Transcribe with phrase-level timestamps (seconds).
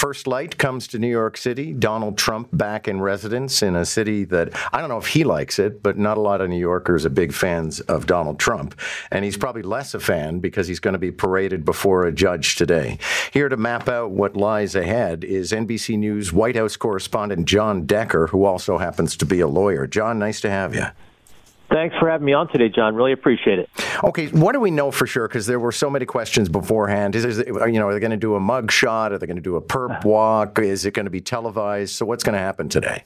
[0.00, 1.74] First light comes to New York City.
[1.74, 5.58] Donald Trump back in residence in a city that I don't know if he likes
[5.58, 8.74] it, but not a lot of New Yorkers are big fans of Donald Trump.
[9.10, 12.56] And he's probably less a fan because he's going to be paraded before a judge
[12.56, 12.96] today.
[13.30, 18.28] Here to map out what lies ahead is NBC News White House correspondent Jon Decker,
[18.28, 19.86] who also happens to be a lawyer.
[19.86, 20.86] Jon, nice to have you.
[21.70, 22.96] Thanks for having me on today, John.
[22.96, 23.70] Really appreciate it.
[24.02, 25.28] Okay, what do we know for sure?
[25.28, 27.14] Because there were so many questions beforehand.
[27.14, 29.12] Is, is it, you know, are they going to do a mug shot?
[29.12, 30.58] Are they going to do a perp walk?
[30.58, 31.94] Is it going to be televised?
[31.94, 33.04] So what's going to happen today?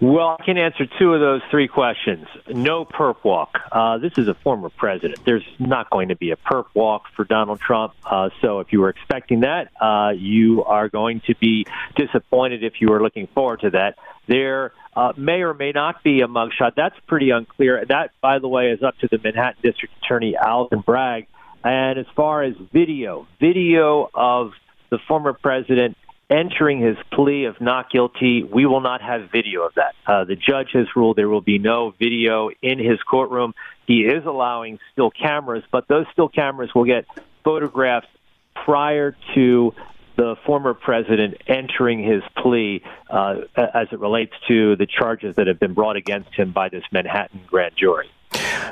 [0.00, 2.26] Well, I can answer two of those three questions.
[2.48, 3.60] No perp walk.
[3.70, 5.20] Uh, this is a former president.
[5.24, 7.94] There's not going to be a perp walk for Donald Trump.
[8.04, 11.66] Uh, so if you were expecting that, uh, you are going to be
[11.96, 13.96] disappointed if you were looking forward to that.
[14.26, 16.74] There uh, may or may not be a mugshot.
[16.76, 17.84] That's pretty unclear.
[17.86, 21.28] That, by the way, is up to the Manhattan District Attorney Alvin Bragg.
[21.62, 24.52] And as far as video, video of
[24.90, 25.96] the former president
[26.30, 29.94] entering his plea of not guilty, we will not have video of that.
[30.06, 33.54] Uh, the judge has ruled there will be no video in his courtroom.
[33.86, 37.06] He is allowing still cameras, but those still cameras will get
[37.44, 38.08] photographs
[38.54, 39.74] prior to
[40.16, 45.58] the former president entering his plea uh, as it relates to the charges that have
[45.58, 48.08] been brought against him by this Manhattan grand jury.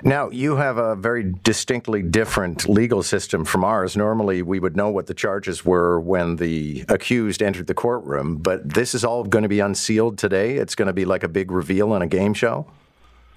[0.05, 3.97] Now, you have a very distinctly different legal system from ours.
[3.97, 8.75] Normally, we would know what the charges were when the accused entered the courtroom, but
[8.75, 10.57] this is all going to be unsealed today.
[10.57, 12.67] It's going to be like a big reveal on a game show.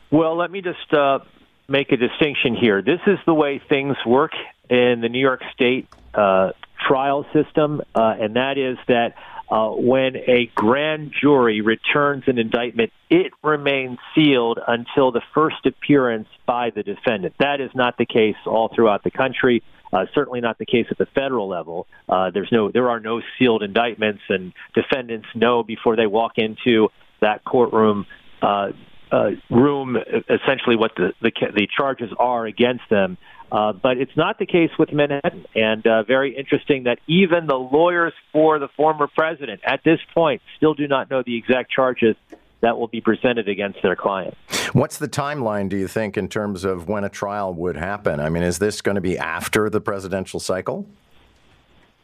[0.10, 1.20] Well, let me just uh,
[1.68, 2.82] make a distinction here.
[2.82, 4.32] This is the way things work
[4.68, 6.54] in the New York State uh,
[6.88, 9.16] trial system, uh, and that is that
[9.50, 16.28] uh, when a grand jury returns an indictment, it remains sealed until the first appearance
[16.46, 17.36] by the defendant.
[17.40, 19.64] That is not the case all throughout the country.
[19.94, 21.88] Uh, certainly not the case at the federal level.
[22.10, 26.90] Uh, there's no, there are no sealed indictments, and defendants know before they walk into
[27.22, 28.06] that courtroom
[28.42, 28.72] uh,
[29.12, 29.98] uh, room
[30.30, 33.18] essentially what the, the the charges are against them.
[33.52, 35.46] Uh, but it's not the case with Manhattan.
[35.56, 40.42] And uh, very interesting that even the lawyers for the former president at this point
[40.58, 42.16] still do not know the exact charges
[42.62, 44.36] that will be presented against their client.
[44.74, 48.20] What's the timeline, do you think, in terms of when a trial would happen?
[48.20, 50.88] I mean, is this going to be after the presidential cycle?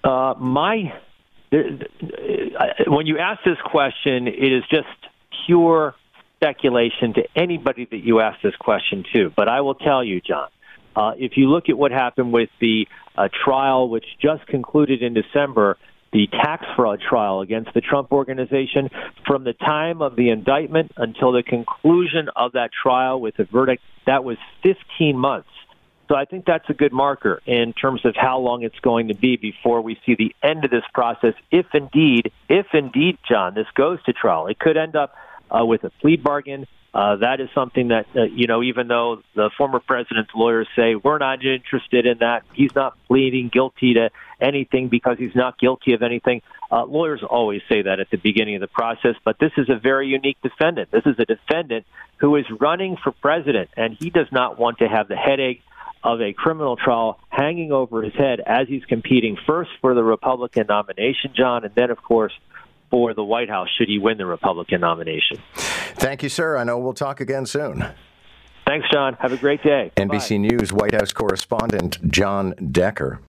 [0.04, 0.94] Uh, my,
[1.52, 4.88] when you ask this question, it is just
[5.48, 5.96] pure
[6.42, 9.32] speculation to anybody that you ask this question to.
[9.36, 10.50] But I will tell you, John,
[10.96, 15.14] uh, if you look at what happened with the uh, trial, which just concluded in
[15.14, 15.78] December,
[16.12, 18.90] the tax fraud trial against the Trump organization,
[19.26, 23.84] from the time of the indictment until the conclusion of that trial with a verdict,
[24.08, 25.48] that was 15 months.
[26.10, 29.14] So I think that's a good marker in terms of how long it's going to
[29.14, 31.36] be before we see the end of this process.
[31.52, 35.14] If indeed, if indeed, John, this goes to trial, it could end up
[35.52, 36.66] uh, with a plea bargain.
[36.94, 40.96] Uh, that is something that, uh, you know, even though the former president's lawyers say
[40.96, 44.10] we're not interested in that, he's not pleading guilty to
[44.42, 46.42] anything because he's not guilty of anything.
[46.70, 49.80] Uh, lawyers always say that at the beginning of the process, but this is a
[49.80, 50.92] very unique defendant.
[50.92, 51.86] This is a defendant
[52.18, 55.62] who is running for president, and he does not want to have the headache
[56.04, 60.66] of a criminal trial hanging over his head as he's competing first for the Republican
[60.68, 62.34] nomination, John, and then, of course,
[62.92, 65.38] for the White House should he win the Republican nomination.
[65.56, 66.58] Thank you, sir.
[66.58, 67.86] I know we'll talk again soon.
[68.68, 69.16] Thanks, John.
[69.20, 69.92] Have a great day.
[69.98, 70.38] NBC Bye.
[70.38, 73.20] News White House correspondent Jon Decker.